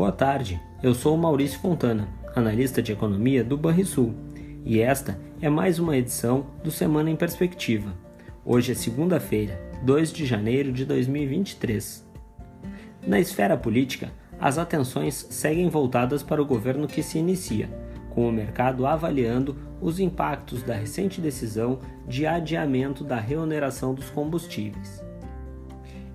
[0.00, 4.14] Boa tarde, eu sou Maurício Fontana, analista de economia do Banrisul,
[4.64, 7.92] e esta é mais uma edição do Semana em Perspectiva.
[8.42, 12.08] Hoje é segunda-feira, 2 de janeiro de 2023.
[13.06, 14.10] Na esfera política,
[14.40, 17.68] as atenções seguem voltadas para o governo que se inicia,
[18.08, 21.78] com o mercado avaliando os impactos da recente decisão
[22.08, 25.04] de adiamento da reoneração dos combustíveis.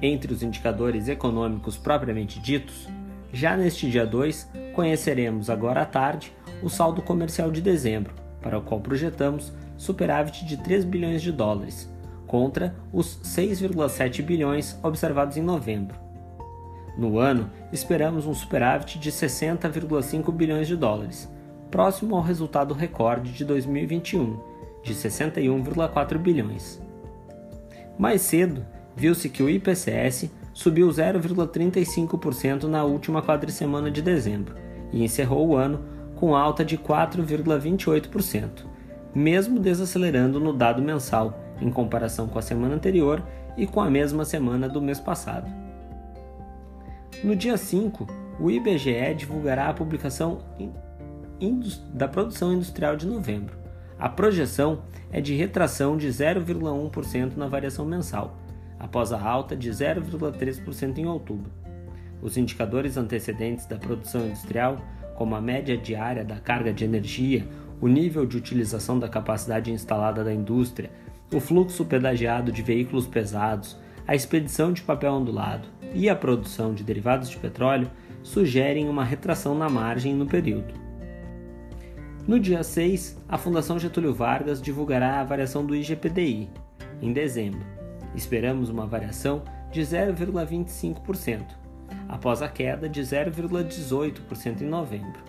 [0.00, 2.88] Entre os indicadores econômicos propriamente ditos,
[3.36, 6.32] já neste dia 2, conheceremos agora à tarde
[6.62, 11.86] o saldo comercial de dezembro, para o qual projetamos superávit de 3 bilhões de dólares,
[12.26, 15.98] contra os 6,7 bilhões observados em novembro.
[16.96, 21.30] No ano, esperamos um superávit de 60,5 bilhões de dólares,
[21.70, 24.40] próximo ao resultado recorde de 2021,
[24.82, 26.80] de 61,4 bilhões.
[27.98, 28.64] Mais cedo,
[28.96, 34.54] viu-se que o IPCS subiu 0,35% na última quadricemana de dezembro
[34.90, 38.64] e encerrou o ano com alta de 4,28%,
[39.14, 43.22] mesmo desacelerando no dado mensal em comparação com a semana anterior
[43.54, 45.46] e com a mesma semana do mês passado.
[47.22, 48.06] No dia 5,
[48.40, 50.38] o IBGE divulgará a publicação
[51.92, 53.58] da produção industrial de novembro.
[53.98, 58.38] A projeção é de retração de 0,1% na variação mensal,
[58.78, 61.50] após a alta de 0,3% em outubro.
[62.22, 64.80] Os indicadores antecedentes da produção industrial,
[65.14, 67.46] como a média diária da carga de energia,
[67.80, 70.90] o nível de utilização da capacidade instalada da indústria,
[71.32, 76.84] o fluxo pedagiado de veículos pesados, a expedição de papel ondulado e a produção de
[76.84, 77.90] derivados de petróleo,
[78.22, 80.74] sugerem uma retração na margem no período.
[82.26, 86.50] No dia 6, a Fundação Getúlio Vargas divulgará a variação do IGPDI,
[87.00, 87.75] em dezembro.
[88.16, 91.42] Esperamos uma variação de 0,25%,
[92.08, 95.20] após a queda de 0,18% em novembro.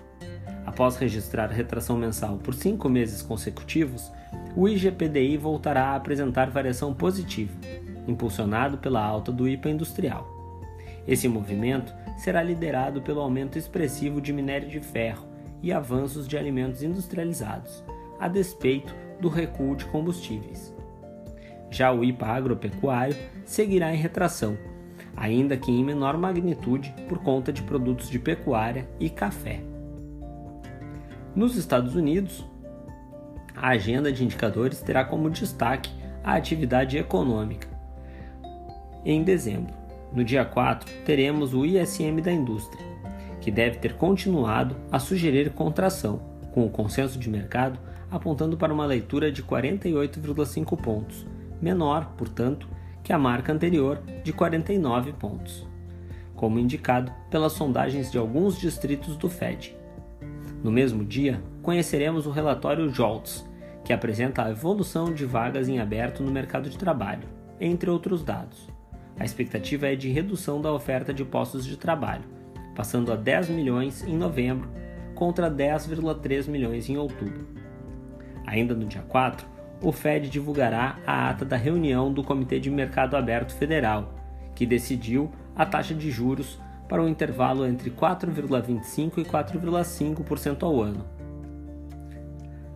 [0.66, 4.12] Após registrar retração mensal por cinco meses consecutivos,
[4.56, 7.54] o IGPDI voltará a apresentar variação positiva,
[8.08, 10.26] impulsionado pela alta do IPA industrial.
[11.06, 15.28] Esse movimento será liderado pelo aumento expressivo de minério de ferro
[15.62, 17.84] e avanços de alimentos industrializados,
[18.20, 20.77] a despeito do recuo de combustíveis.
[21.70, 24.58] Já o IPA agropecuário seguirá em retração,
[25.16, 29.62] ainda que em menor magnitude por conta de produtos de pecuária e café.
[31.36, 32.46] Nos Estados Unidos,
[33.56, 35.92] a agenda de indicadores terá como destaque
[36.24, 37.68] a atividade econômica.
[39.06, 39.74] Em dezembro,
[40.14, 42.86] no dia 4, teremos o ISM da indústria,
[43.42, 46.22] que deve ter continuado a sugerir contração,
[46.54, 47.80] com o consenso de mercado
[48.10, 51.26] apontando para uma leitura de 48,5 pontos,
[51.62, 52.68] menor, portanto,
[53.04, 55.66] que a marca anterior de 49 pontos,
[56.36, 59.76] como indicado pelas sondagens de alguns distritos do Fed.
[60.64, 63.46] No mesmo dia, conheceremos o relatório JOLTS,
[63.84, 67.28] que apresenta a evolução de vagas em aberto no mercado de trabalho,
[67.60, 68.68] entre outros dados.
[69.20, 72.26] A expectativa é de redução da oferta de postos de trabalho,
[72.76, 74.70] passando a 10 milhões em novembro
[75.16, 77.48] contra 10,3 milhões em outubro.
[78.46, 79.48] Ainda no dia 4,
[79.82, 84.14] o Fed divulgará a ata da reunião do Comitê de Mercado Aberto Federal,
[84.56, 91.06] que decidiu a taxa de juros para um intervalo entre 4,25% e 4,5% ao ano.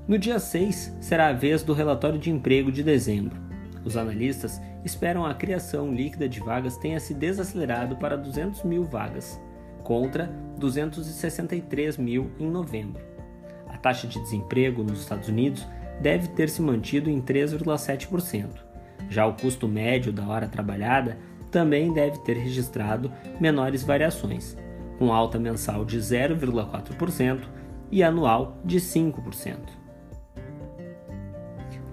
[0.07, 3.39] No dia 6, será a vez do relatório de emprego de dezembro.
[3.83, 9.39] Os analistas esperam a criação líquida de vagas tenha se desacelerado para 200 mil vagas,
[9.83, 13.01] contra 263 mil em novembro.
[13.67, 15.65] A taxa de desemprego nos Estados Unidos
[16.01, 18.47] deve ter se mantido em 3,7%.
[19.09, 21.17] Já o custo médio da hora trabalhada
[21.49, 24.57] também deve ter registrado menores variações,
[24.97, 27.41] com alta mensal de 0,4%
[27.91, 29.57] e anual de 5%.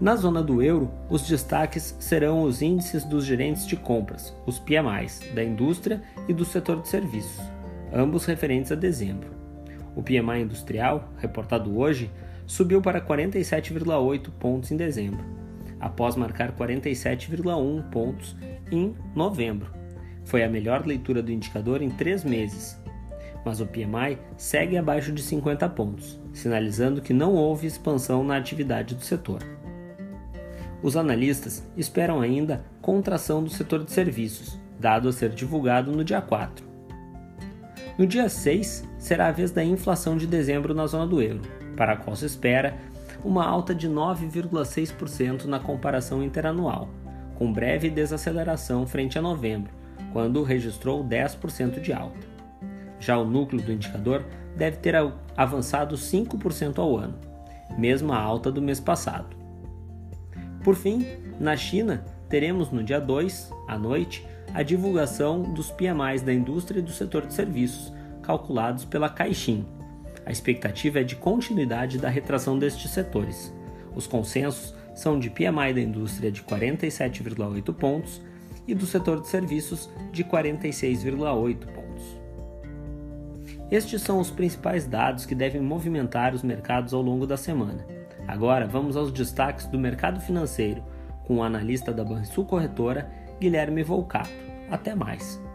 [0.00, 5.20] Na zona do euro, os destaques serão os índices dos gerentes de compras, os PMIs,
[5.34, 7.58] da indústria e do setor de serviços
[7.92, 9.30] ambos referentes a dezembro.
[9.94, 12.10] O PMI industrial, reportado hoje,
[12.48, 15.22] subiu para 47,8 pontos em dezembro,
[15.78, 18.34] após marcar 47,1 pontos
[18.72, 19.70] em novembro.
[20.24, 22.80] Foi a melhor leitura do indicador em três meses,
[23.44, 28.94] mas o PMI segue abaixo de 50 pontos, sinalizando que não houve expansão na atividade
[28.94, 29.42] do setor.
[30.82, 36.22] Os analistas esperam ainda contração do setor de serviços, dado a ser divulgado no dia
[36.22, 36.66] 4.
[37.98, 41.42] No dia 6, será a vez da inflação de dezembro na zona do euro,
[41.78, 42.76] para a qual se espera
[43.24, 46.88] uma alta de 9,6% na comparação interanual,
[47.36, 49.72] com breve desaceleração frente a novembro,
[50.12, 52.26] quando registrou 10% de alta.
[52.98, 54.24] Já o núcleo do indicador
[54.56, 54.94] deve ter
[55.36, 57.14] avançado 5% ao ano,
[57.78, 59.36] mesmo a alta do mês passado.
[60.64, 61.06] Por fim,
[61.38, 66.82] na China, teremos no dia 2, à noite, a divulgação dos PMIs da indústria e
[66.82, 69.64] do setor de serviços, calculados pela Caixin.
[70.28, 73.50] A expectativa é de continuidade da retração destes setores.
[73.96, 78.20] Os consensos são de PMI da indústria de 47,8 pontos
[78.66, 82.20] e do setor de serviços de 46,8 pontos.
[83.70, 87.86] Estes são os principais dados que devem movimentar os mercados ao longo da semana.
[88.26, 90.84] Agora vamos aos destaques do mercado financeiro
[91.24, 93.10] com o analista da Banrisul Corretora,
[93.40, 94.28] Guilherme Volcato.
[94.70, 95.47] Até mais!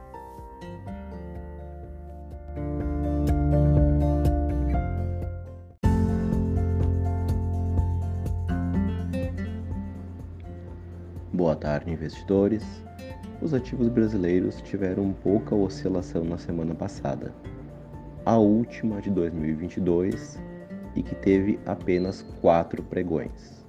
[11.33, 12.63] Boa tarde, investidores.
[13.41, 17.33] Os ativos brasileiros tiveram pouca oscilação na semana passada,
[18.23, 20.39] a última de 2022
[20.95, 23.65] e que teve apenas quatro pregões.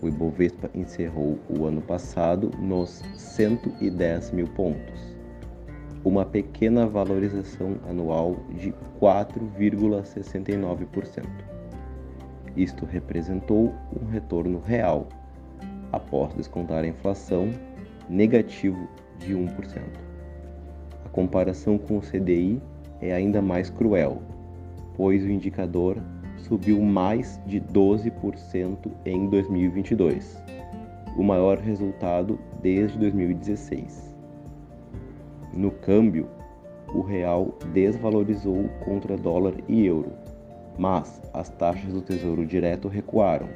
[0.00, 5.14] O Ibovespa encerrou o ano passado nos 110 mil pontos,
[6.02, 11.26] uma pequena valorização anual de 4,69%.
[12.56, 15.06] Isto representou um retorno real,
[15.94, 17.50] após descontar a inflação,
[18.08, 18.88] negativo
[19.18, 19.48] de 1%.
[21.04, 22.60] A comparação com o CDI
[23.00, 24.20] é ainda mais cruel,
[24.96, 25.96] pois o indicador
[26.36, 30.42] subiu mais de 12% em 2022,
[31.16, 34.14] o maior resultado desde 2016.
[35.52, 36.28] No câmbio,
[36.92, 40.12] o real desvalorizou contra dólar e euro,
[40.76, 43.48] mas as taxas do Tesouro Direto recuaram,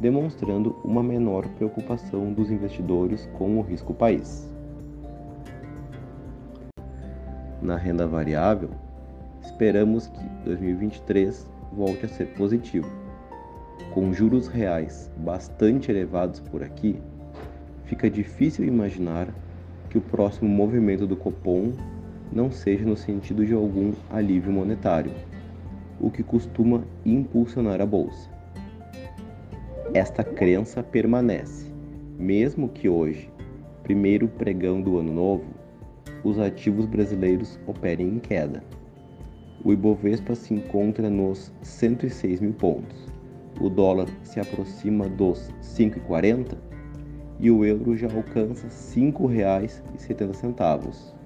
[0.00, 4.52] demonstrando uma menor preocupação dos investidores com o risco país.
[7.62, 8.70] Na renda variável,
[9.42, 12.88] esperamos que 2023 volte a ser positivo.
[13.92, 17.00] Com juros reais bastante elevados por aqui,
[17.84, 19.28] fica difícil imaginar
[19.88, 21.72] que o próximo movimento do Copom
[22.30, 25.12] não seja no sentido de algum alívio monetário,
[25.98, 28.35] o que costuma impulsionar a bolsa.
[29.96, 31.72] Esta crença permanece,
[32.18, 33.32] mesmo que hoje,
[33.82, 35.46] primeiro pregão do ano novo,
[36.22, 38.62] os ativos brasileiros operem em queda
[39.66, 43.08] o Ibovespa se encontra nos 106 mil pontos,
[43.60, 46.56] o dólar se aproxima dos 5,40
[47.40, 51.16] e o euro já alcança R$ 5,70.